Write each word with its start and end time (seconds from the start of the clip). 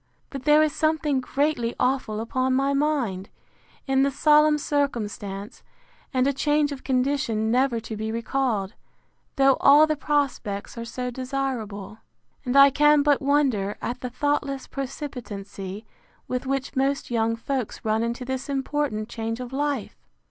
But 0.31 0.45
there 0.45 0.63
is 0.63 0.73
something 0.73 1.21
greatly 1.21 1.75
awful 1.79 2.19
upon 2.19 2.55
my 2.55 2.73
mind, 2.73 3.29
in 3.85 4.01
the 4.01 4.09
solemn 4.09 4.57
circumstance, 4.57 5.61
and 6.11 6.25
a 6.25 6.33
change 6.33 6.71
of 6.71 6.83
condition 6.83 7.51
never 7.51 7.79
to 7.81 7.95
be 7.95 8.11
recalled, 8.11 8.73
though 9.35 9.57
all 9.61 9.85
the 9.85 9.95
prospects 9.95 10.75
are 10.75 10.85
so 10.85 11.11
desirable. 11.11 11.99
And 12.43 12.57
I 12.57 12.71
can 12.71 13.03
but 13.03 13.21
wonder 13.21 13.77
at 13.79 14.01
the 14.01 14.09
thoughtless 14.09 14.65
precipitancy 14.65 15.85
with 16.27 16.47
which 16.47 16.75
most 16.75 17.11
young 17.11 17.35
folks 17.35 17.85
run 17.85 18.01
into 18.01 18.25
this 18.25 18.49
important 18.49 19.07
change 19.07 19.39
of 19.39 19.53
life! 19.53 20.01